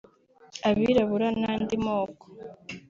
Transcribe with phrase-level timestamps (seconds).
[0.69, 2.25] Abirabura n’andi moko